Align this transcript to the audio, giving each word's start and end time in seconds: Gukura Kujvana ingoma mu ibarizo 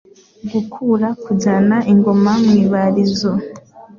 Gukura 0.51 1.07
Kujvana 1.23 1.77
ingoma 1.91 2.31
mu 2.43 2.51
ibarizo 2.63 3.31